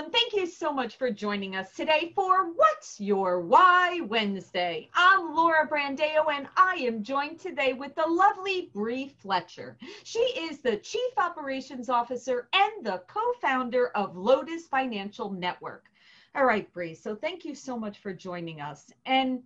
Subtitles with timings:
[0.00, 0.12] everyone.
[0.12, 4.88] Thank you so much for joining us today for What's Your Why Wednesday.
[4.94, 9.76] I'm Laura Brandeo, and I am joined today with the lovely Bree Fletcher.
[10.04, 15.84] She is the Chief Operations Officer and the co-founder of Lotus Financial Network.
[16.34, 16.94] All right, Bree.
[16.94, 18.90] So thank you so much for joining us.
[19.04, 19.42] And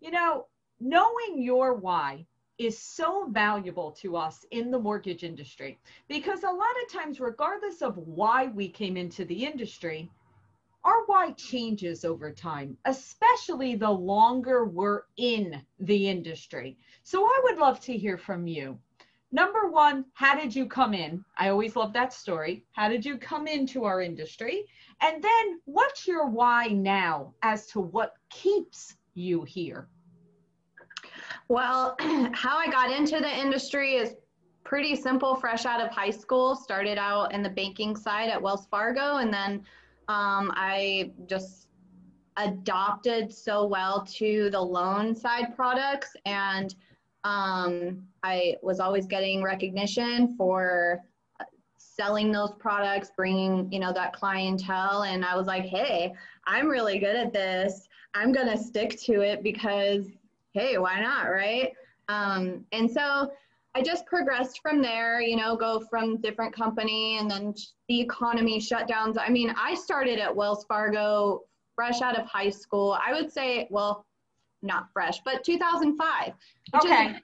[0.00, 0.46] you know,
[0.80, 2.24] knowing your why
[2.60, 5.78] is so valuable to us in the mortgage industry
[6.08, 10.10] because a lot of times, regardless of why we came into the industry,
[10.84, 16.76] our why changes over time, especially the longer we're in the industry.
[17.02, 18.78] So I would love to hear from you.
[19.32, 21.24] Number one, how did you come in?
[21.38, 22.66] I always love that story.
[22.72, 24.66] How did you come into our industry?
[25.00, 29.88] And then what's your why now as to what keeps you here?
[31.50, 31.96] Well,
[32.32, 34.14] how I got into the industry is
[34.62, 35.34] pretty simple.
[35.34, 39.34] Fresh out of high school, started out in the banking side at Wells Fargo, and
[39.34, 39.64] then
[40.06, 41.66] um, I just
[42.36, 46.72] adopted so well to the loan side products, and
[47.24, 51.00] um, I was always getting recognition for
[51.78, 56.14] selling those products, bringing you know that clientele, and I was like, hey,
[56.46, 57.88] I'm really good at this.
[58.14, 60.06] I'm gonna stick to it because
[60.52, 61.72] hey, why not, right?
[62.08, 63.30] Um, and so
[63.74, 67.54] I just progressed from there, you know, go from different company and then
[67.88, 69.16] the economy shutdowns.
[69.18, 71.42] I mean, I started at Wells Fargo
[71.76, 72.98] fresh out of high school.
[73.04, 74.04] I would say, well,
[74.62, 76.32] not fresh, but 2005.
[76.74, 77.16] Okay.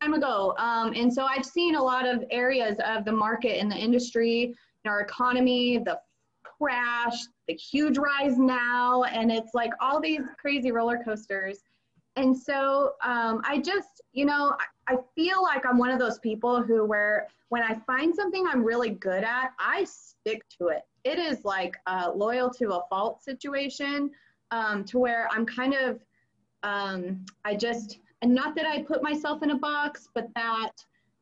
[0.00, 0.54] Time ago.
[0.58, 4.54] Um, and so I've seen a lot of areas of the market and the industry,
[4.84, 5.98] in our economy, the
[6.42, 7.14] crash,
[7.46, 11.58] the huge rise now, and it's like all these crazy roller coasters
[12.16, 14.54] and so um, I just, you know,
[14.88, 18.46] I, I feel like I'm one of those people who, where when I find something
[18.46, 20.82] I'm really good at, I stick to it.
[21.04, 24.10] It is like a loyal to a fault situation
[24.50, 26.00] um, to where I'm kind of,
[26.62, 30.72] um, I just, and not that I put myself in a box, but that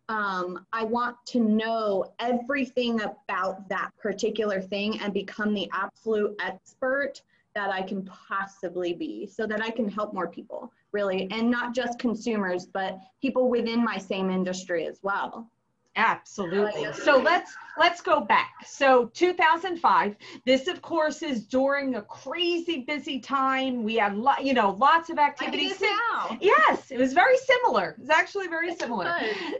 [0.09, 7.22] um, I want to know everything about that particular thing and become the absolute expert
[7.54, 11.75] that I can possibly be so that I can help more people really and not
[11.75, 15.51] just consumers but people within my same industry as well.
[15.97, 16.93] Absolutely.
[16.93, 18.53] So let's let's go back.
[18.65, 23.83] So 2005 this of course is during a crazy busy time.
[23.83, 25.81] We had lo- you know lots of activities.
[25.81, 26.39] now.
[26.41, 27.97] yes it was very similar.
[28.01, 29.12] It's actually very similar.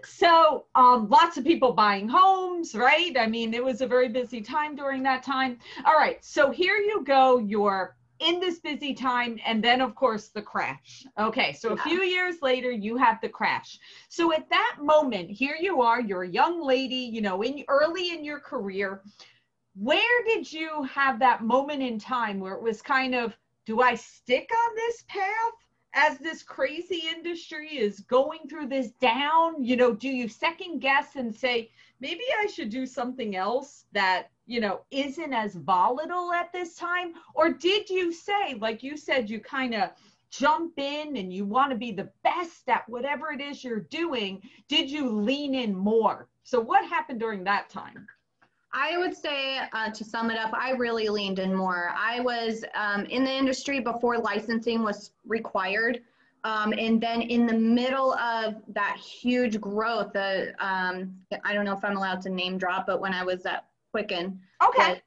[0.05, 3.17] so um, lots of people buying homes right?
[3.19, 5.59] I mean it was a very busy time during that time.
[5.85, 10.28] All right so here you go your in this busy time and then of course
[10.28, 11.06] the crash.
[11.19, 13.78] Okay so a few years later you have the crash.
[14.08, 18.12] So at that moment here you are you're a young lady you know in early
[18.12, 19.03] in your career.
[19.75, 23.36] Where did you have that moment in time where it was kind of
[23.66, 25.52] do i stick on this path
[25.92, 29.62] as this crazy industry is going through this down?
[29.64, 31.70] You know do you second guess and say
[32.00, 37.12] maybe i should do something else that you know, isn't as volatile at this time?
[37.34, 39.91] Or did you say, like you said, you kind of
[40.31, 44.43] jump in and you want to be the best at whatever it is you're doing?
[44.66, 46.27] Did you lean in more?
[46.43, 48.09] So, what happened during that time?
[48.72, 51.93] I would say, uh, to sum it up, I really leaned in more.
[51.97, 56.00] I was um, in the industry before licensing was required.
[56.43, 61.77] Um, and then in the middle of that huge growth, the um, I don't know
[61.77, 64.41] if I'm allowed to name drop, but when I was at Quicken.
[64.62, 65.01] Okay.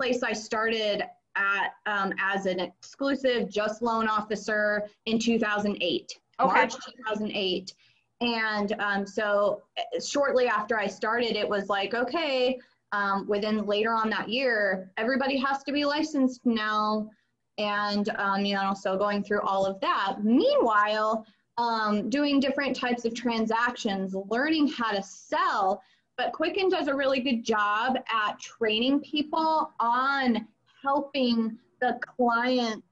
[0.00, 1.04] Place I started
[1.36, 6.52] at um, as an exclusive just loan officer in 2008, okay.
[6.52, 7.74] March 2008.
[8.20, 12.58] And um, so uh, shortly after I started, it was like, okay,
[12.92, 17.10] um, within later on that year, everybody has to be licensed now.
[17.58, 20.18] And, um, you know, so going through all of that.
[20.22, 21.26] Meanwhile,
[21.58, 25.82] um, doing different types of transactions, learning how to sell,
[26.22, 30.46] but Quicken does a really good job at training people on
[30.80, 32.82] helping the client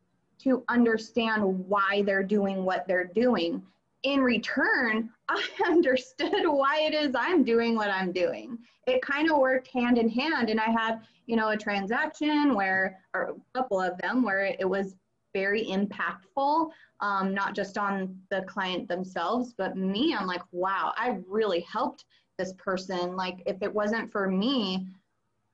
[0.43, 3.63] to understand why they're doing what they're doing.
[4.03, 8.59] In return, I understood why it is I'm doing what I'm doing.
[8.89, 10.51] It kind of worked hand in hand.
[10.51, 14.69] And I had, you know, a transaction where, or a couple of them, where it
[14.69, 14.97] was
[15.33, 20.17] very impactful, um, not just on the client themselves, but me.
[20.19, 22.07] I'm like, wow, I really helped
[22.41, 23.17] this person.
[23.17, 24.89] Like, if it wasn't for me,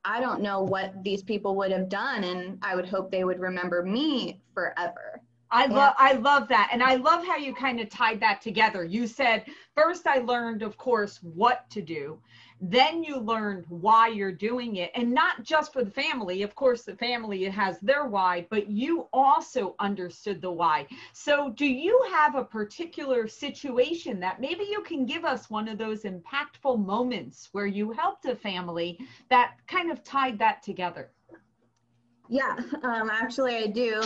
[0.05, 2.23] I don't know what these people would have done.
[2.25, 5.21] And I would hope they would remember me forever.
[5.51, 6.71] I love I love that.
[6.73, 8.85] And I love how you kind of tied that together.
[8.85, 9.45] You said,
[9.77, 12.19] first I learned, of course, what to do.
[12.61, 14.91] Then you learned why you're doing it.
[14.95, 16.43] And not just for the family.
[16.43, 20.87] Of course, the family it has their why, but you also understood the why.
[21.13, 25.79] So do you have a particular situation that maybe you can give us one of
[25.79, 28.99] those impactful moments where you helped a family
[29.29, 31.11] that kind of tied that together?
[32.29, 34.03] Yeah, um, actually, I do.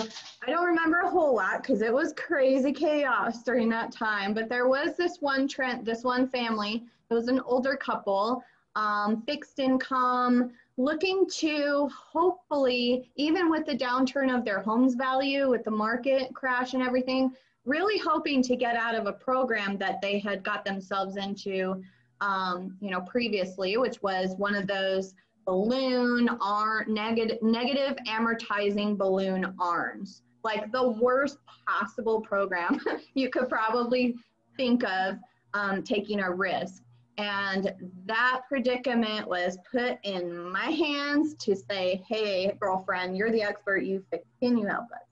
[0.46, 4.34] I don't remember a whole lot because it was crazy chaos during that time.
[4.34, 6.84] But there was this one trend, this one family.
[7.10, 8.42] It was an older couple,
[8.76, 15.64] um, fixed income, looking to hopefully, even with the downturn of their home's value, with
[15.64, 17.32] the market crash and everything,
[17.64, 21.82] really hoping to get out of a program that they had got themselves into,
[22.20, 25.14] um, you know, previously, which was one of those
[25.50, 30.22] balloon are negative negative amortizing balloon arms.
[30.44, 32.80] Like the worst possible program
[33.14, 34.14] you could probably
[34.56, 35.16] think of
[35.52, 36.84] um, taking a risk.
[37.18, 37.74] And
[38.06, 43.78] that predicament was put in my hands to say hey girlfriend you're the expert.
[43.78, 44.04] You
[44.40, 45.08] can you help us?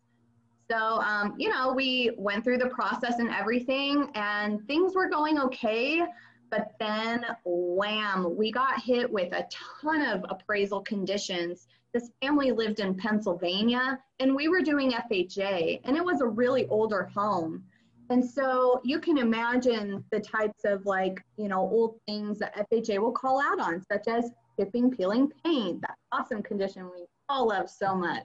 [0.71, 5.41] So um, you know we went through the process and everything and things were going
[5.41, 6.05] okay
[6.51, 11.67] but then, wham, we got hit with a ton of appraisal conditions.
[11.93, 16.67] This family lived in Pennsylvania and we were doing FHA, and it was a really
[16.69, 17.65] older home.
[18.11, 22.99] And so you can imagine the types of like, you know, old things that FHA
[22.99, 27.69] will call out on, such as chipping, peeling paint, that awesome condition we all love
[27.69, 28.25] so much.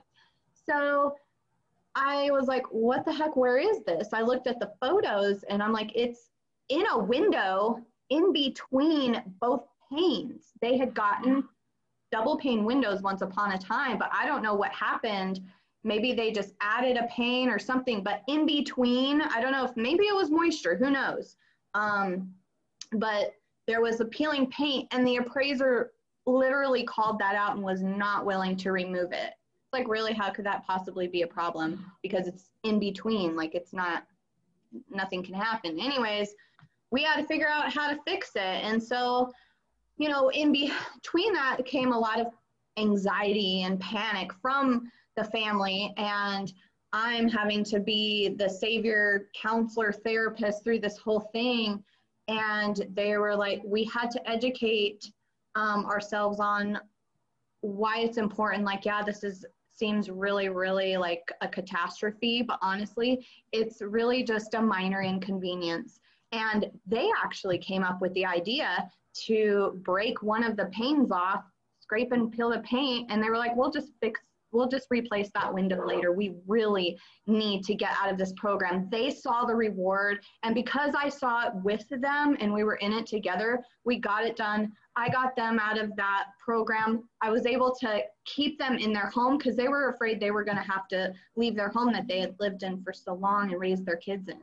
[0.66, 1.14] So
[1.94, 4.08] I was like, what the heck, where is this?
[4.12, 6.30] I looked at the photos and I'm like, it's
[6.70, 7.78] in a window
[8.10, 10.52] in between both panes.
[10.60, 11.48] They had gotten
[12.12, 15.40] double pane windows once upon a time, but I don't know what happened.
[15.82, 19.76] Maybe they just added a pane or something, but in between, I don't know if
[19.76, 21.36] maybe it was moisture, who knows?
[21.74, 22.32] Um,
[22.92, 23.34] but
[23.66, 25.92] there was a peeling paint, and the appraiser
[26.26, 29.32] literally called that out and was not willing to remove it.
[29.72, 31.84] Like, really, how could that possibly be a problem?
[32.02, 34.06] Because it's in between, like, it's not,
[34.88, 35.80] nothing can happen.
[35.80, 36.34] Anyways,
[36.94, 38.40] we had to figure out how to fix it.
[38.40, 39.32] And so,
[39.96, 42.28] you know, in between that came a lot of
[42.78, 45.92] anxiety and panic from the family.
[45.96, 46.52] And
[46.92, 51.82] I'm having to be the savior, counselor, therapist through this whole thing.
[52.28, 55.04] And they were like, we had to educate
[55.56, 56.78] um, ourselves on
[57.62, 58.64] why it's important.
[58.64, 64.54] Like, yeah, this is seems really, really like a catastrophe, but honestly, it's really just
[64.54, 65.98] a minor inconvenience.
[66.34, 68.90] And they actually came up with the idea
[69.26, 71.44] to break one of the panes off,
[71.78, 74.20] scrape and peel the paint, and they were like, we'll just fix
[74.54, 76.12] we'll just replace that window later.
[76.12, 76.96] We really
[77.26, 78.88] need to get out of this program.
[78.90, 80.20] They saw the reward.
[80.44, 84.24] And because I saw it with them and we were in it together, we got
[84.24, 84.72] it done.
[84.96, 87.02] I got them out of that program.
[87.20, 90.44] I was able to keep them in their home because they were afraid they were
[90.44, 93.50] going to have to leave their home that they had lived in for so long
[93.50, 94.40] and raise their kids in.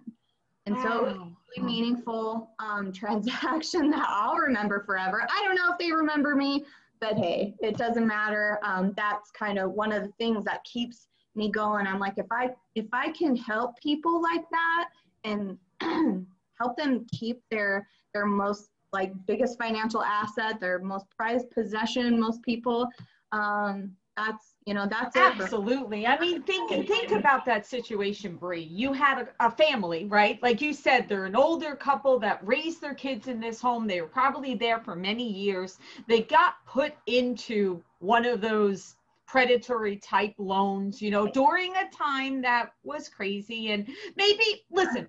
[0.66, 5.28] And so it was a really meaningful um, transaction that I'll remember forever.
[5.30, 6.66] I don't know if they remember me,
[7.00, 8.60] but hey, it doesn't matter.
[8.63, 11.88] Um, that's kind of one of the things that keeps me going.
[11.88, 14.90] I'm like, if I if I can help people like that
[15.24, 15.58] and
[16.60, 22.41] help them keep their their most like biggest financial asset, their most prized possession, most
[22.44, 22.88] people,
[23.32, 26.06] um, that's you know that's absolutely.
[26.06, 28.62] I mean think think about that situation Bree.
[28.62, 30.41] you had a, a, family right?
[30.44, 33.88] Like you said they're an older couple that raised their kids in this home.
[33.88, 35.80] They were probably there for many years.
[36.08, 42.41] They got put into one of those predatory type loans you know during a time
[42.41, 43.72] that was crazy.
[43.72, 45.08] And maybe listen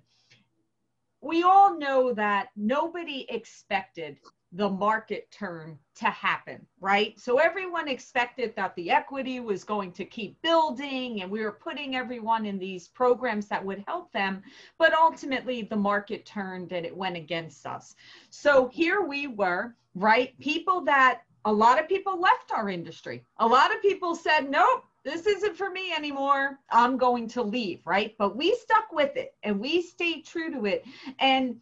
[1.23, 4.17] we all know that nobody expected
[4.55, 7.19] the market turn to happen, right?
[7.19, 11.95] So everyone expected that the equity was going to keep building and we were putting
[11.95, 14.43] everyone in these programs that would help them.
[14.77, 17.95] But ultimately, the market turned and it went against us.
[18.29, 20.39] So here we were, right?
[20.39, 23.23] People that a lot of people left our industry.
[23.37, 26.59] A lot of people said, nope, this isn't for me anymore.
[26.69, 28.15] I'm going to leave, right?
[28.17, 30.85] But we stuck with it and we stayed true to it.
[31.19, 31.59] And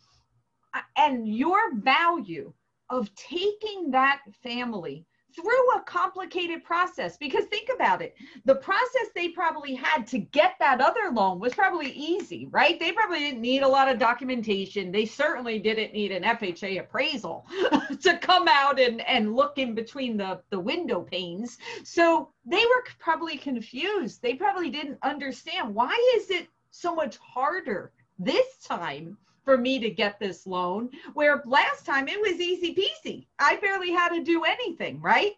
[0.96, 2.54] and your value
[2.92, 7.18] of taking that family through a complicated process.
[7.18, 11.54] Because think about it the process they probably had to get that other loan was
[11.54, 12.80] probably easy right?
[12.80, 14.92] They probably didn't need a lot of documentation.
[14.92, 17.46] They certainly didn't need an fha appraisal
[18.02, 21.58] to come out and and look in between the the window panes.
[21.84, 24.22] So they were probably confused.
[24.22, 29.90] They probably didn't understand why is it so much harder this time for me to
[29.90, 33.26] get this loan, where last time it was easy peasy.
[33.40, 35.34] I barely had to do anything, right?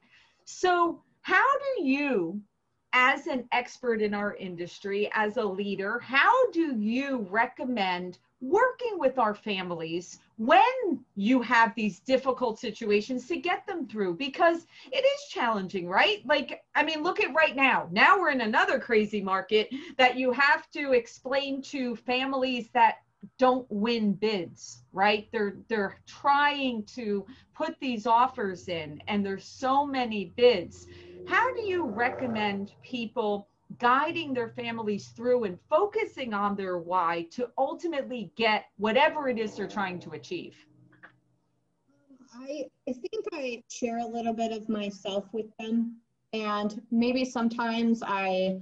[0.45, 1.45] So, how
[1.75, 2.41] do you,
[2.91, 9.17] as an expert in our industry, as a leader, how do you recommend working with
[9.17, 10.62] our families when
[11.15, 16.25] you have these difficult situations to get them through because it is challenging, right?
[16.25, 17.88] Like, I mean, look at right now.
[17.91, 22.98] Now we're in another crazy market that you have to explain to families that
[23.38, 25.27] don't win bids right?
[25.32, 30.88] They're they're trying to put these offers in and there's so many bids.
[31.27, 33.48] How do you recommend people
[33.80, 39.56] guiding their families through and focusing on their why to ultimately get whatever it is
[39.56, 40.56] they're trying to achieve?
[42.36, 45.98] I, I think I share a little bit of myself with them
[46.34, 48.60] and maybe sometimes I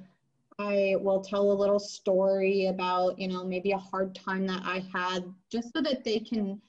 [0.59, 4.83] I will tell a little story about, you know, maybe a hard time that I
[4.93, 6.61] had just so that they can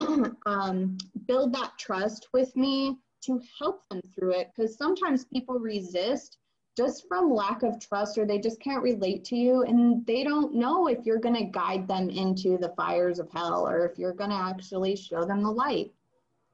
[0.46, 4.50] um, build that trust with me to help them through it.
[4.54, 6.38] Because sometimes people resist
[6.76, 10.54] just from lack of trust or they just can't relate to you and they don't
[10.54, 14.14] know if you're going to guide them into the fires of hell or if you're
[14.14, 15.92] going to actually show them the light.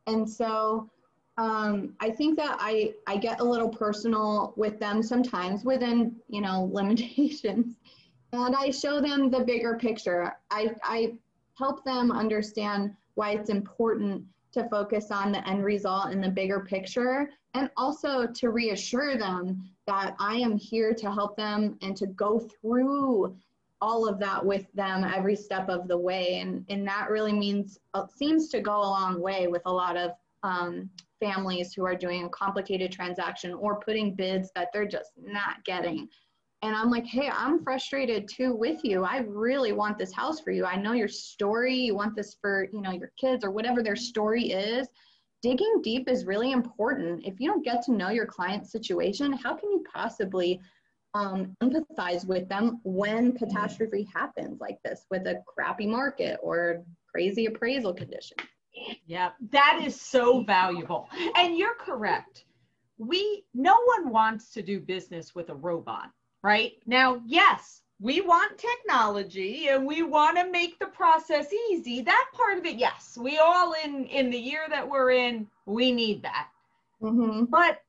[0.07, 0.91] And so
[1.39, 6.41] um, I think that I, I get a little personal with them sometimes within, you
[6.41, 7.77] know, limitations.
[8.33, 10.37] And I show them the bigger picture.
[10.51, 11.15] I, I
[11.59, 16.61] help them understand why it's important to focus on the end result and the bigger
[16.61, 22.07] picture, and also to reassure them that I am here to help them and to
[22.07, 23.37] go through
[23.81, 26.41] all of that with them every step of the way.
[26.41, 29.97] And, and that really means, uh, seems to go a long way with a lot
[29.97, 30.13] of
[30.43, 30.89] um,
[31.21, 36.09] families who are doing a complicated transaction or putting bids that they're just not getting.
[36.63, 39.05] And I'm like, hey, I'm frustrated too with you.
[39.05, 40.65] I really want this house for you.
[40.65, 41.75] I know your story.
[41.75, 44.89] You want this for, you know, your kids or whatever their story is.
[45.43, 47.25] Digging deep is really important.
[47.25, 50.61] If you don't get to know your client's situation, how can you possibly
[51.15, 56.83] um, empathize with them when catastrophe happens like this with a crappy market or
[57.13, 58.41] crazy appraisal conditions?
[59.07, 61.09] Yeah, that is so valuable.
[61.37, 62.45] And you're correct.
[62.99, 66.11] We no one wants to do business with a robot,
[66.43, 66.73] right?
[66.87, 72.03] Now, yes, we want technology and we want to make the process easy.
[72.03, 75.93] That part of it, yes, we all in in the year that we're in, we
[75.93, 76.49] need that.
[77.03, 77.45] Mm-hmm.
[77.45, 77.83] But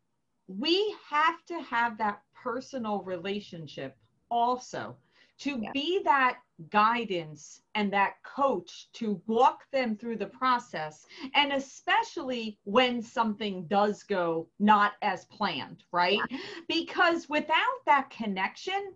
[0.48, 3.98] we have to have that personal relationship
[4.30, 4.96] also
[5.40, 5.72] to yeah.
[5.74, 6.40] be that
[6.70, 14.02] guidance and that coach to walk them through the process and especially when something does
[14.02, 16.20] go not as planned right
[16.68, 18.92] because without that connection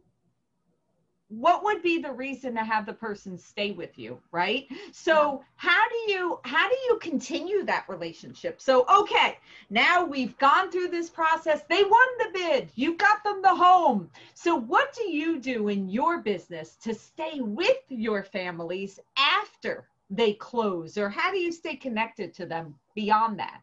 [1.31, 4.67] what would be the reason to have the person stay with you right?
[4.91, 8.61] So how do you how do you continue that relationship?
[8.61, 9.37] So okay
[9.69, 11.61] now we've gone through this process.
[11.69, 12.71] They won the bid.
[12.75, 14.09] You got them the home.
[14.33, 20.33] So what do you do in your business to stay with your families after they
[20.33, 20.97] close?
[20.97, 23.61] Or how do you stay connected to them beyond that?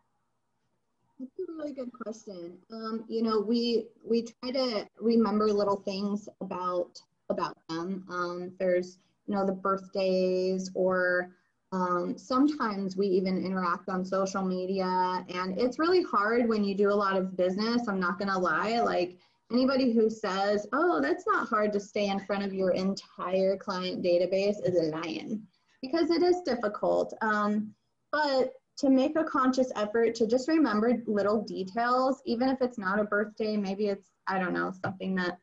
[1.20, 2.56] That's a really good question.
[2.72, 8.04] Um, you know, we we try to remember little things about about them.
[8.08, 11.30] Um, there's, you know, the birthdays or
[11.72, 16.90] um, sometimes we even interact on social media and it's really hard when you do
[16.90, 17.88] a lot of business.
[17.88, 18.80] I'm not going to lie.
[18.80, 19.18] Like
[19.52, 24.02] anybody who says, oh, that's not hard to stay in front of your entire client
[24.02, 25.46] database is a lion
[25.82, 27.12] because it is difficult.
[27.20, 27.74] Um,
[28.12, 33.00] but to make a conscious effort to just remember little details, even if it's not
[33.00, 35.38] a birthday, maybe it's, I don't know, something that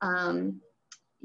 [0.00, 0.60] um,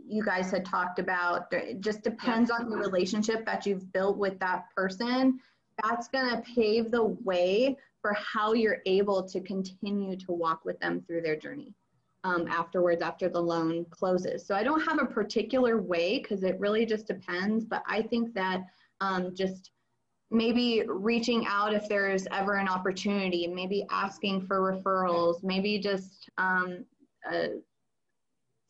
[0.06, 1.52] you guys had talked about.
[1.52, 5.40] It just depends on the relationship that you've built with that person.
[5.82, 10.80] That's going to pave the way for how you're able to continue to walk with
[10.80, 11.74] them through their journey
[12.24, 14.46] um, afterwards, after the loan closes.
[14.46, 17.66] So I don't have a particular way because it really just depends.
[17.66, 18.62] But I think that
[19.02, 19.72] um, just
[20.32, 26.30] maybe reaching out if there is ever an opportunity, maybe asking for referrals, maybe just
[26.38, 26.86] um,
[27.32, 27.48] uh,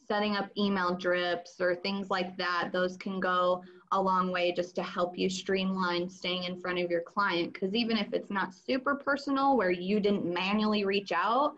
[0.05, 4.75] setting up email drips or things like that, those can go a long way just
[4.75, 7.53] to help you streamline staying in front of your client.
[7.53, 11.55] Because even if it's not super personal, where you didn't manually reach out,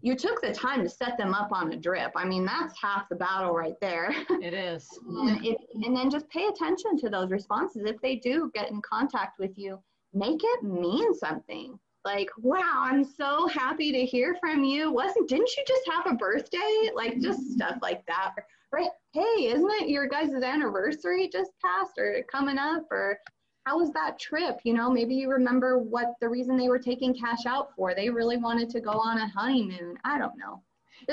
[0.00, 2.12] you took the time to set them up on a drip.
[2.14, 4.14] I mean, that's half the battle right there.
[4.30, 4.88] It is.
[5.06, 5.44] and,
[5.84, 7.82] and then just pay attention to those responses.
[7.84, 9.80] If they do get in contact with you,
[10.12, 15.50] make it mean something like wow i'm so happy to hear from you wasn't didn't
[15.56, 18.34] you just have a birthday like just stuff like that
[18.72, 18.90] right?
[19.12, 22.86] Hey, isn't it your guys' anniversary just passed or coming up?
[22.90, 23.18] Or
[23.64, 24.58] how was that trip?
[24.64, 27.94] You know, maybe you remember what the reason they were taking cash out for.
[27.94, 29.96] They really wanted to go on a honeymoon.
[30.04, 30.62] I don't know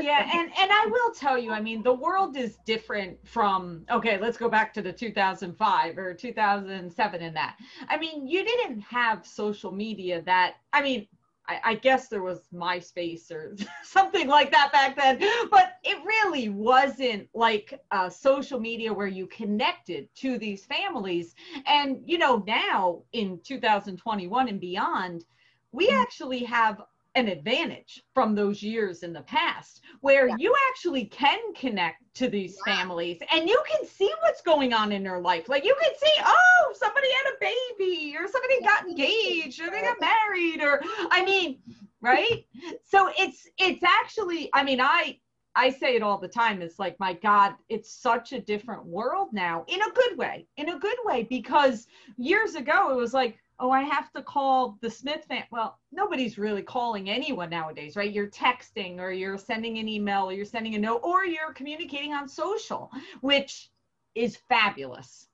[0.01, 4.17] yeah and and i will tell you i mean the world is different from okay
[4.19, 7.55] let's go back to the 2005 or 2007 and that
[7.87, 11.07] i mean you didn't have social media that i mean
[11.47, 15.19] I, I guess there was MySpace or something like that back then,
[15.51, 21.35] but it really wasn't like uh, social media where you connected to these families.
[21.65, 25.25] And, you know, now in 2021 and beyond,
[25.71, 26.01] we mm-hmm.
[26.01, 26.81] actually have
[27.15, 30.35] an advantage from those years in the past where yeah.
[30.37, 32.75] you actually can connect to these yeah.
[32.75, 35.47] families and you can see what's going on in their life.
[35.49, 39.81] Like you can see, oh, somebody had a baby or somebody got engaged or they
[39.81, 41.59] got married or I mean,
[42.01, 42.45] right?
[42.83, 45.17] so it's it's actually I mean, I
[45.55, 46.61] I say it all the time.
[46.61, 50.69] It's like, my God, it's such a different world now in a good way, in
[50.69, 54.89] a good way, because years ago it was like, oh, I have to call the
[54.89, 55.43] Smith fan.
[55.51, 58.11] Well, nobody's really calling anyone nowadays, right?
[58.11, 62.13] You're texting or you're sending an email or you're sending a note or you're communicating
[62.13, 63.69] on social, which
[64.13, 65.27] is fabulous.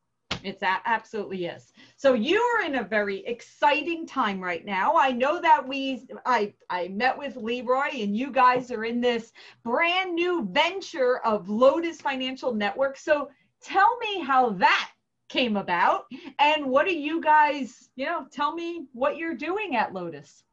[0.43, 1.71] It's a- absolutely is.
[1.97, 4.95] So you're in a very exciting time right now.
[4.95, 9.33] I know that we I I met with Leroy and you guys are in this
[9.63, 12.97] brand new venture of Lotus Financial Network.
[12.97, 13.29] So
[13.61, 14.91] tell me how that
[15.31, 16.05] came about.
[16.39, 20.43] And what do you guys you know tell me what you're doing at lotus?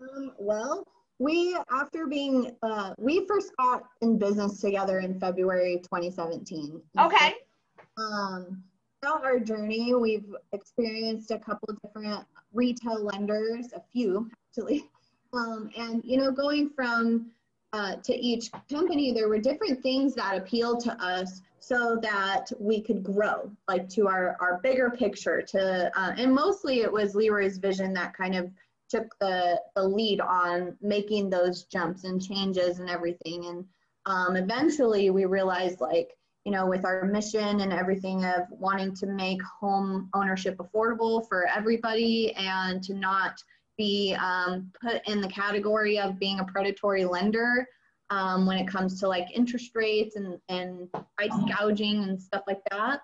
[0.00, 0.86] Um, well
[1.18, 7.34] we after being uh, we first got in business together in february 2017 okay.
[7.96, 8.62] So, um
[9.00, 14.84] throughout our journey we've experienced a couple different retail lenders a few actually.
[15.34, 17.30] Um, and you know going from
[17.72, 22.82] uh, to each company there were different things that appealed to us so that we
[22.82, 27.58] could grow like to our, our bigger picture to uh, and mostly it was leroy's
[27.58, 28.50] vision that kind of
[28.92, 33.46] took the, the lead on making those jumps and changes and everything.
[33.46, 33.64] And
[34.04, 36.10] um, eventually we realized like
[36.44, 41.46] you know with our mission and everything of wanting to make home ownership affordable for
[41.46, 43.42] everybody and to not
[43.78, 47.66] be um, put in the category of being a predatory lender
[48.12, 52.60] um, when it comes to like interest rates and, and price gouging and stuff like
[52.70, 53.00] that.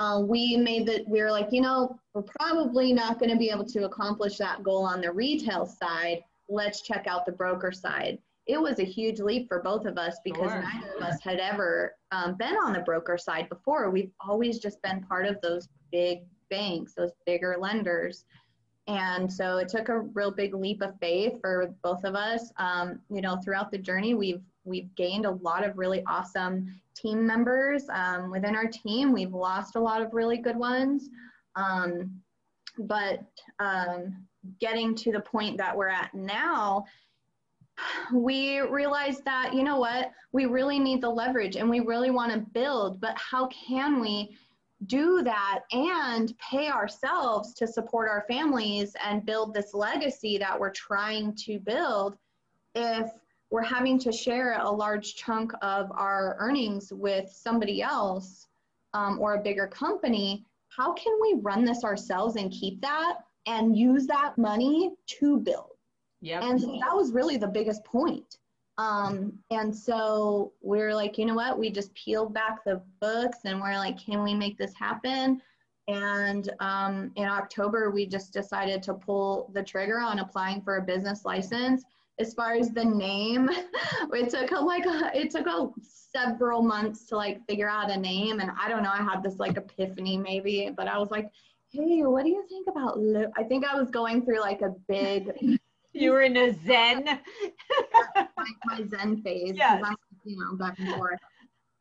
[0.00, 3.50] Uh, we made that we were like, you know, we're probably not going to be
[3.50, 6.22] able to accomplish that goal on the retail side.
[6.48, 8.18] Let's check out the broker side.
[8.46, 10.62] It was a huge leap for both of us because sure.
[10.62, 13.90] neither of us had ever um, been on the broker side before.
[13.90, 18.24] We've always just been part of those big banks, those bigger lenders.
[18.88, 22.50] And so it took a real big leap of faith for both of us.
[22.56, 27.26] Um, you know, throughout the journey, we've we've gained a lot of really awesome team
[27.26, 29.12] members um, within our team.
[29.12, 31.10] We've lost a lot of really good ones,
[31.54, 32.10] um,
[32.78, 33.20] but
[33.58, 34.24] um,
[34.58, 36.86] getting to the point that we're at now,
[38.14, 42.32] we realized that you know what, we really need the leverage and we really want
[42.32, 43.02] to build.
[43.02, 44.34] But how can we?
[44.86, 50.70] Do that and pay ourselves to support our families and build this legacy that we're
[50.70, 52.16] trying to build
[52.74, 53.10] if
[53.50, 58.46] we're having to share a large chunk of our earnings with somebody else
[58.94, 63.76] um, or a bigger company how can we run this ourselves and keep that and
[63.76, 65.72] use that money to build?
[66.20, 68.38] Yeah and so that was really the biggest point
[68.78, 71.58] um, and so we're like, you know what?
[71.58, 75.42] We just peeled back the books and we're like, can we make this happen?
[75.88, 80.82] And um, in October, we just decided to pull the trigger on applying for a
[80.82, 81.82] business license.
[82.20, 83.50] As far as the name,
[84.12, 87.96] it took a, like a, it took a, several months to like figure out a
[87.96, 88.38] name.
[88.40, 91.30] And I don't know, I had this like epiphany maybe, but I was like,
[91.70, 92.98] hey, what do you think about?
[92.98, 93.26] Li-?
[93.36, 95.58] I think I was going through like a big
[96.00, 97.04] you were in a zen.
[98.14, 98.28] my,
[98.66, 99.52] my, zen phase.
[99.54, 99.82] Yes.
[99.84, 101.18] I'm, you know, back and forth.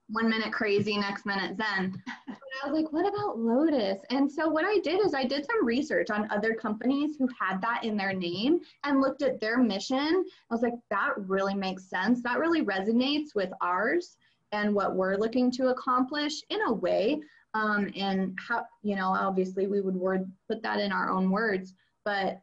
[0.09, 2.01] One minute crazy, next minute zen.
[2.27, 3.99] But I was like, what about Lotus?
[4.09, 7.61] And so what I did is I did some research on other companies who had
[7.61, 10.25] that in their name and looked at their mission.
[10.49, 12.23] I was like, that really makes sense.
[12.23, 14.15] That really resonates with ours
[14.53, 17.19] and what we're looking to accomplish in a way.
[17.53, 21.73] Um, and how, you know, obviously we would word put that in our own words,
[22.05, 22.39] but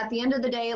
[0.00, 0.74] at the end of the day,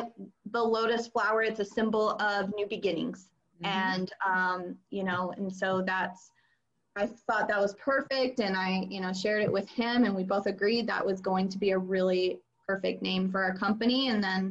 [0.51, 3.29] the lotus flower, it's a symbol of new beginnings.
[3.63, 3.65] Mm-hmm.
[3.65, 6.31] And, um, you know, and so that's,
[6.95, 8.39] I thought that was perfect.
[8.39, 11.47] And I, you know, shared it with him and we both agreed that was going
[11.49, 14.09] to be a really perfect name for our company.
[14.09, 14.43] And then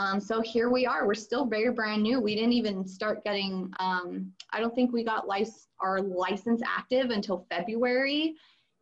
[0.00, 1.06] Um, so here we are.
[1.06, 2.16] We're still very brand new.
[2.20, 3.70] We didn't even start getting.
[3.78, 8.34] Um, I don't think we got lic- our license active until February,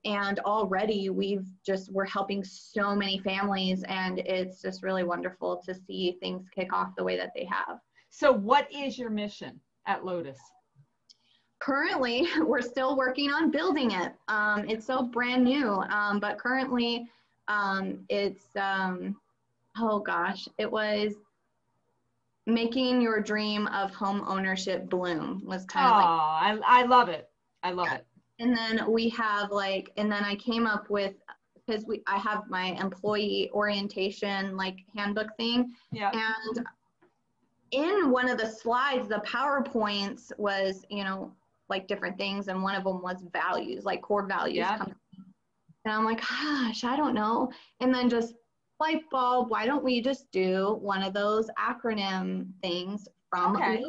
[0.09, 5.75] and already we've just we're helping so many families, and it's just really wonderful to
[5.75, 7.79] see things kick off the way that they have.
[8.09, 10.39] So, what is your mission at Lotus?
[11.61, 14.13] Currently, we're still working on building it.
[14.29, 17.07] Um, it's so brand new, um, but currently,
[17.49, 19.15] um, it's um,
[19.77, 21.13] oh gosh, it was
[22.47, 27.29] making your dream of home ownership bloom was kind of like I, I love it.
[27.63, 27.97] I love yeah.
[27.97, 28.07] it.
[28.41, 31.15] And then we have like, and then I came up with
[31.67, 35.73] because we I have my employee orientation like handbook thing.
[35.93, 36.11] Yeah.
[36.13, 36.67] And
[37.71, 41.33] in one of the slides, the PowerPoints was, you know,
[41.69, 44.59] like different things, and one of them was values, like core values.
[44.59, 44.83] Yeah.
[45.85, 47.51] And I'm like, gosh, I don't know.
[47.81, 48.35] And then just
[48.81, 53.85] light bulb, why don't we just do one of those acronym things from okay.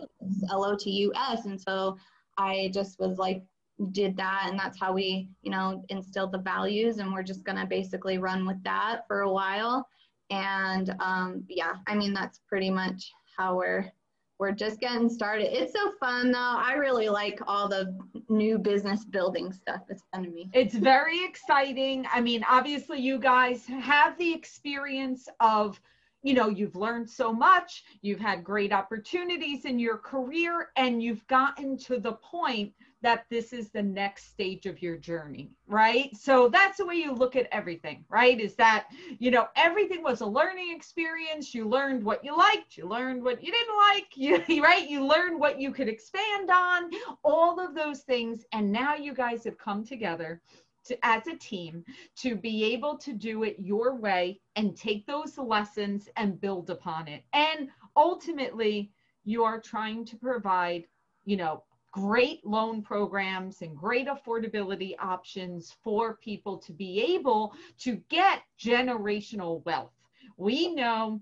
[0.50, 1.46] L-O-T-U-S?
[1.46, 1.98] And so
[2.38, 3.44] I just was like,
[3.92, 7.66] did that and that's how we, you know, instilled the values and we're just gonna
[7.66, 9.88] basically run with that for a while.
[10.30, 13.92] And um, yeah, I mean, that's pretty much how we're
[14.40, 15.52] we're just getting started.
[15.52, 16.40] It's so fun though.
[16.40, 17.94] I really like all the
[18.30, 19.82] new business building stuff.
[19.90, 20.50] It's fun to me.
[20.54, 22.06] It's very exciting.
[22.12, 25.82] I mean, obviously you guys have the experience of,
[26.24, 31.28] you know, you've learned so much, you've had great opportunities in your career and you've
[31.28, 36.16] gotten to the point that this is the next stage of your journey, right?
[36.16, 38.40] So that's the way you look at everything, right?
[38.40, 38.88] Is that,
[39.20, 41.54] you know, everything was a learning experience.
[41.54, 44.90] You learned what you liked, you learned what you didn't like, you, right?
[44.90, 46.92] You learned what you could expand on,
[47.24, 48.44] all of those things.
[48.52, 50.42] And now you guys have come together
[50.86, 51.86] to, as a team
[52.18, 57.08] to be able to do it your way and take those lessons and build upon
[57.08, 57.24] it.
[57.34, 58.92] And ultimately,
[59.24, 60.86] you are trying to provide,
[61.26, 67.96] you know, great loan programs and great affordability options for people to be able to
[68.10, 69.94] get generational wealth.
[70.38, 71.22] We know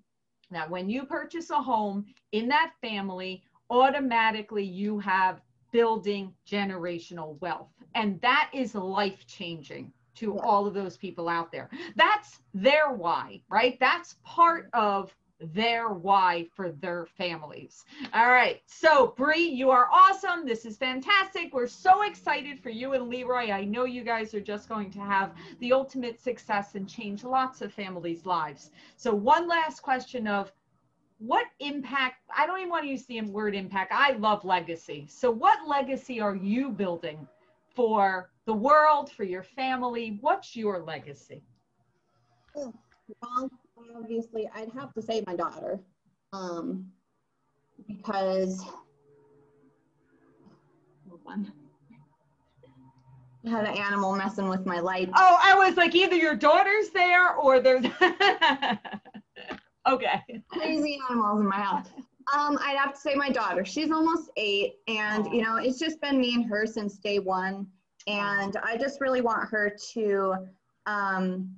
[0.51, 7.69] that when you purchase a home in that family, automatically you have building generational wealth.
[7.95, 10.41] And that is life changing to yeah.
[10.47, 11.69] all of those people out there.
[11.95, 13.77] That's their why, right?
[13.79, 17.85] That's part of their why for their families.
[18.13, 18.61] All right.
[18.65, 20.45] So, Bree, you are awesome.
[20.45, 21.53] This is fantastic.
[21.53, 23.51] We're so excited for you and Leroy.
[23.51, 27.61] I know you guys are just going to have the ultimate success and change lots
[27.61, 28.71] of families' lives.
[28.95, 30.51] So, one last question of
[31.19, 33.91] what impact, I don't even want to use the word impact.
[33.93, 35.07] I love legacy.
[35.09, 37.27] So, what legacy are you building
[37.75, 40.17] for the world, for your family?
[40.21, 41.43] What's your legacy?
[42.55, 42.73] Oh,
[43.21, 43.51] well,
[43.95, 45.79] obviously I'd have to say my daughter,
[46.33, 46.87] um,
[47.87, 48.63] because
[51.07, 51.51] hold on.
[53.45, 55.09] I had an animal messing with my light.
[55.15, 57.85] Oh, I was like, either your daughter's there or there's.
[59.87, 60.21] okay.
[60.49, 61.87] Crazy animals in my house.
[62.35, 63.63] Um, I'd have to say my daughter.
[63.63, 67.67] She's almost eight, and you know, it's just been me and her since day one.
[68.05, 70.35] And I just really want her to
[70.85, 71.55] um,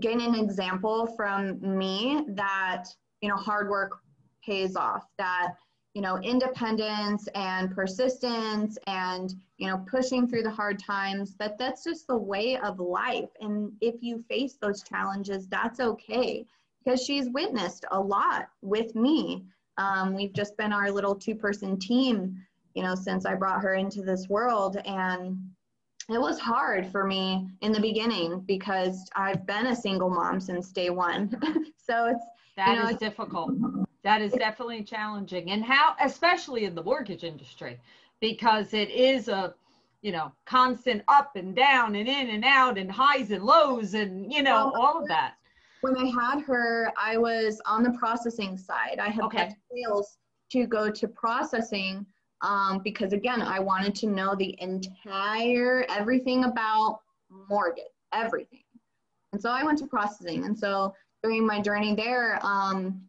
[0.00, 2.84] gain an example from me that
[3.20, 3.98] you know hard work
[4.44, 5.54] pays off that
[5.94, 11.84] you know independence and persistence and you know pushing through the hard times that that's
[11.84, 13.30] just the way of life.
[13.40, 16.44] And if you face those challenges that's okay
[16.84, 19.44] because she's witnessed a lot with me.
[19.78, 22.42] Um, we've just been our little two person team
[22.74, 24.76] you know since i brought her into this world.
[24.84, 25.38] And
[26.08, 30.70] it was hard for me in the beginning because I've been a single mom since
[30.70, 31.30] day one.
[31.76, 32.24] so it's
[32.56, 33.50] that you know, is difficult.
[34.02, 35.50] That is definitely challenging.
[35.50, 37.80] And how especially in the mortgage industry
[38.20, 39.54] because it is a
[40.02, 44.32] you know constant up and down and in and out and highs and lows and
[44.32, 45.34] you know well, all of that.
[45.80, 48.98] When I had her, I was on the processing side.
[49.00, 49.54] I had okay.
[49.72, 50.18] sales
[50.52, 52.06] to go to processing
[52.42, 57.00] um, because again, I wanted to know the entire everything about
[57.48, 58.62] mortgage, everything.
[59.32, 60.44] And so I went to processing.
[60.44, 63.02] And so during my journey there, um,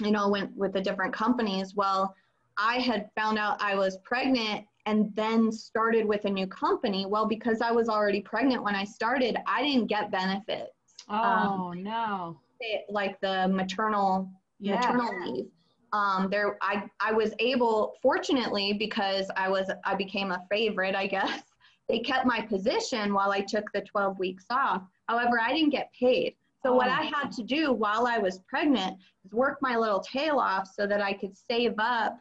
[0.00, 1.74] you know, went with the different companies.
[1.74, 2.14] Well,
[2.58, 7.06] I had found out I was pregnant and then started with a new company.
[7.06, 10.72] Well, because I was already pregnant when I started, I didn't get benefits.
[11.08, 12.40] Oh um, no!
[12.88, 14.84] Like the maternal yes.
[14.84, 15.46] maternal leave
[15.92, 21.06] um, there I, I was able fortunately because I was I became a favorite I
[21.06, 21.42] guess
[21.88, 25.92] they kept my position while I took the 12 weeks off however I didn't get
[25.98, 26.76] paid So, oh.
[26.76, 30.68] what I had to do while I was pregnant is work my little tail off
[30.72, 32.18] so that I could save up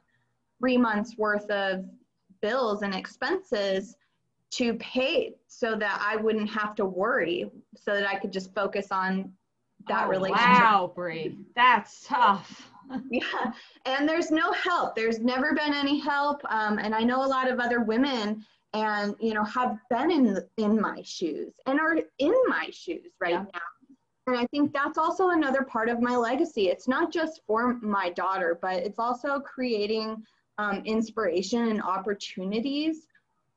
[0.60, 1.86] three months worth of
[2.42, 3.96] bills and expenses
[4.52, 8.88] to pay so that I wouldn't have to worry, so that I could just focus
[8.92, 9.32] on
[9.88, 10.48] that oh, relationship.
[10.48, 12.72] Wow, Bree, that's tough.
[13.12, 13.52] yeah,
[13.86, 14.96] and there's no help.
[14.96, 19.16] There's never been any help, um, and I know a lot of other women, and
[19.20, 23.46] you know, have been in in my shoes and are in my shoes right yeah.
[23.54, 23.60] now.
[24.28, 26.68] And I think that's also another part of my legacy.
[26.68, 30.24] It's not just for my daughter, but it's also creating
[30.60, 33.08] um, inspiration and opportunities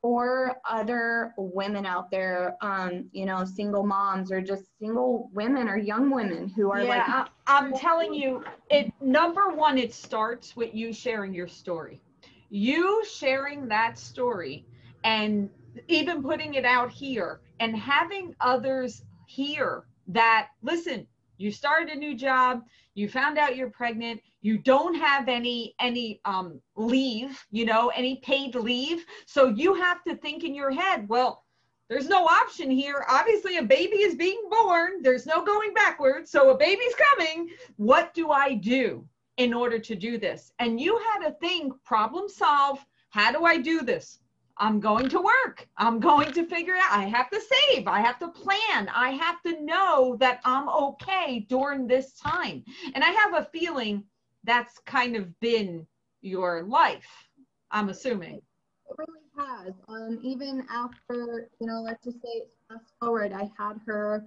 [0.02, 5.78] for other women out there, um, you know, single moms or just single women or
[5.78, 6.88] young women who are yeah,
[7.20, 7.28] like.
[7.46, 12.02] I'm telling you, it number one, it starts with you sharing your story.
[12.50, 14.66] You sharing that story
[15.04, 15.48] and
[15.86, 21.06] even putting it out here and having others hear that, listen,
[21.38, 22.62] you started a new job,
[22.94, 28.16] you found out you're pregnant, you don't have any any um, leave you know any
[28.16, 31.44] paid leave so you have to think in your head well
[31.88, 36.50] there's no option here obviously a baby is being born there's no going backwards so
[36.50, 39.06] a baby's coming what do i do
[39.38, 43.56] in order to do this and you had to think problem solve how do i
[43.56, 44.18] do this
[44.58, 45.66] I'm going to work.
[45.78, 46.92] I'm going to figure out.
[46.92, 47.88] I have to save.
[47.88, 48.88] I have to plan.
[48.94, 52.62] I have to know that I'm okay during this time.
[52.94, 54.04] And I have a feeling
[54.44, 55.86] that's kind of been
[56.20, 57.28] your life,
[57.70, 58.36] I'm assuming.
[58.36, 59.74] It really has.
[59.88, 64.24] Um, even after, you know, let's just say fast forward, I had her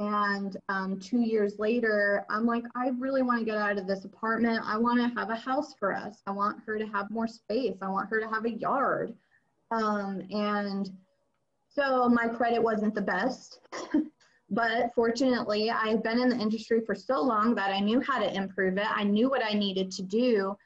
[0.00, 4.04] and um, two years later, I'm like, I really want to get out of this
[4.04, 4.60] apartment.
[4.64, 6.20] I want to have a house for us.
[6.26, 7.76] I want her to have more space.
[7.80, 9.14] I want her to have a yard.
[9.70, 10.90] Um, and
[11.68, 13.60] so my credit wasn't the best.
[14.50, 18.34] But fortunately, I've been in the industry for so long that I knew how to
[18.34, 18.86] improve it.
[18.88, 20.56] I knew what I needed to do.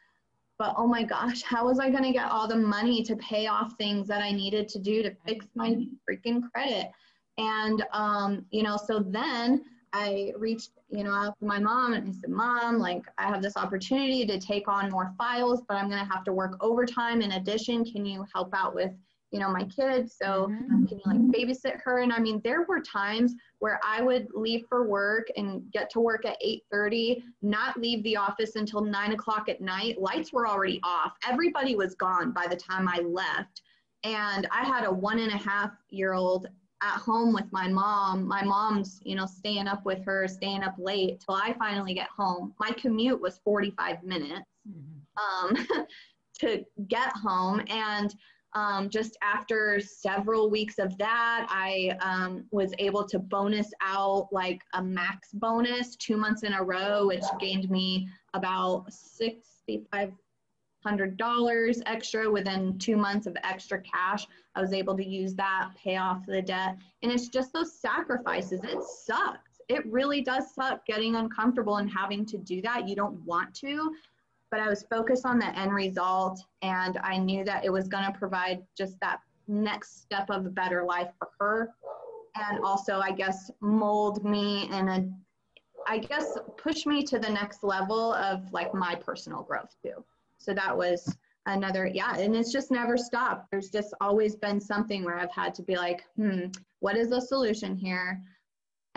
[0.58, 3.46] But oh my gosh, how was I going to get all the money to pay
[3.46, 6.90] off things that I needed to do to fix my freaking credit?
[7.38, 12.08] And, um, you know, so then I reached, you know, out to my mom and
[12.08, 15.88] I said, Mom, like, I have this opportunity to take on more files, but I'm
[15.88, 17.84] going to have to work overtime in addition.
[17.84, 18.90] Can you help out with
[19.30, 20.86] you know my kids so mm-hmm.
[20.86, 21.98] can you like babysit her.
[21.98, 26.00] And i mean there were times where i would leave for work and get to
[26.00, 26.36] work at
[26.72, 30.00] 8.30 not leave the office until 9 o'clock at night.
[30.00, 31.12] Lights were already off.
[31.26, 33.62] Everybody was gone by the time i left.
[34.04, 36.48] And i had a one and a half year old
[36.82, 38.26] at home with my mom.
[38.26, 42.08] My mom's you know staying up with her staying up late till i finally get
[42.08, 42.54] home.
[42.58, 45.46] My commute was 45 minutes mm-hmm.
[45.46, 45.86] um,
[46.40, 47.62] to get home.
[47.68, 48.14] And
[48.59, 54.62] um, just after several weeks of that, I um, was able to bonus out like
[54.75, 62.77] a max bonus two months in a row, which gained me about $6,500 extra within
[62.79, 64.27] two months of extra cash.
[64.57, 66.79] I was able to use that, pay off the debt.
[67.05, 68.64] And it's just those sacrifices.
[68.64, 69.61] It sucks.
[69.68, 72.88] It really does suck getting uncomfortable and having to do that.
[72.88, 73.94] You don't want to,
[74.50, 78.04] but I was focused on the end result and I knew that it was going
[78.04, 81.70] to provide just that next step of a better life for her
[82.37, 85.08] and also I guess mold me and a
[85.87, 90.04] I guess push me to the next level of like my personal growth too.
[90.37, 93.50] So that was another yeah and it's just never stopped.
[93.50, 96.46] There's just always been something where I've had to be like, "Hmm,
[96.80, 98.22] what is the solution here?"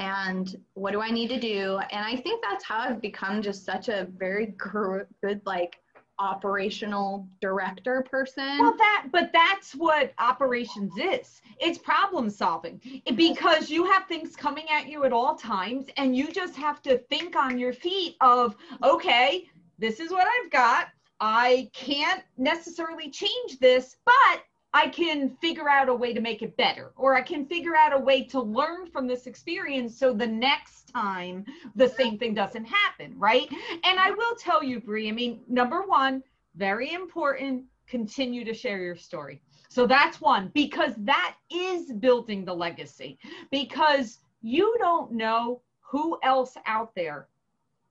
[0.01, 1.79] And what do I need to do?
[1.91, 5.77] And I think that's how I've become just such a very good, like,
[6.17, 8.57] operational director person.
[8.59, 11.41] Well, that, but that's what operations is.
[11.59, 12.81] It's problem solving
[13.15, 16.97] because you have things coming at you at all times, and you just have to
[16.97, 20.87] think on your feet of, okay, this is what I've got.
[21.19, 24.41] I can't necessarily change this, but
[24.73, 27.93] I can figure out a way to make it better, or I can figure out
[27.93, 32.65] a way to learn from this experience so the next time the same thing doesn't
[32.65, 33.49] happen, right?
[33.84, 36.23] And I will tell you, Bree, I mean, number one,
[36.55, 39.41] very important, continue to share your story.
[39.67, 43.19] So that's one, because that is building the legacy,
[43.51, 47.27] because you don't know who else out there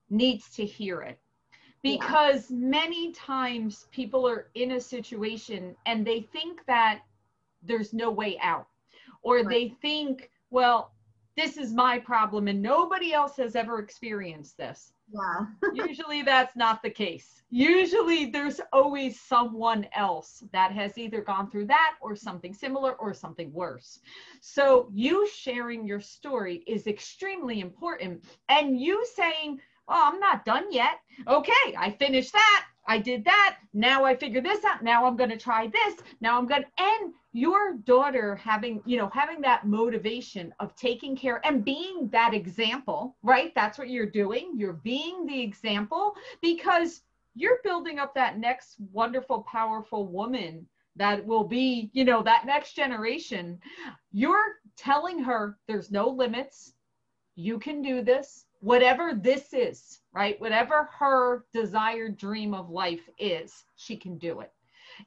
[0.08, 1.18] needs to hear it
[1.82, 2.56] because yeah.
[2.58, 7.00] many times people are in a situation and they think that
[7.62, 8.66] there's no way out
[9.22, 9.48] or right.
[9.48, 10.92] they think well
[11.36, 14.92] this is my problem and nobody else has ever experienced this.
[15.12, 15.46] Yeah.
[15.86, 17.42] Usually that's not the case.
[17.50, 23.14] Usually there's always someone else that has either gone through that or something similar or
[23.14, 24.00] something worse.
[24.40, 28.24] So you sharing your story is extremely important.
[28.48, 31.00] And you saying, oh, I'm not done yet.
[31.26, 32.64] Okay, I finished that.
[32.86, 33.58] I did that.
[33.72, 34.82] Now I figure this out.
[34.82, 35.96] Now I'm going to try this.
[36.20, 41.16] Now I'm going to, and your daughter having, you know, having that motivation of taking
[41.16, 43.54] care and being that example, right?
[43.54, 44.54] That's what you're doing.
[44.56, 47.02] You're being the example because
[47.36, 50.66] you're building up that next wonderful, powerful woman
[50.96, 53.60] that will be, you know, that next generation.
[54.10, 56.72] You're telling her there's no limits.
[57.36, 60.40] You can do this whatever this is, right?
[60.40, 64.52] Whatever her desired dream of life is, she can do it.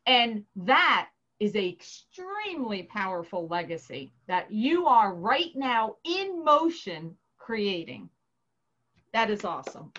[0.05, 8.09] And that is a extremely powerful legacy that you are right now in motion creating.
[9.13, 9.91] That is awesome.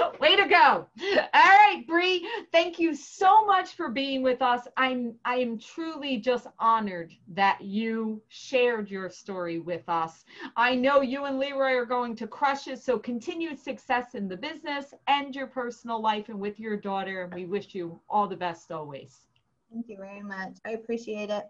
[0.20, 0.86] Way to go.
[0.98, 4.66] All right, Bree, thank you so much for being with us.
[4.76, 10.24] I'm I am truly just honored that you shared your story with us.
[10.56, 14.36] I know you and Leroy are going to crush it, so continued success in the
[14.36, 17.30] business and your personal life and with your daughter.
[17.34, 19.26] We wish you all the best always.
[19.72, 20.58] Thank you very much.
[20.64, 21.44] I appreciate it.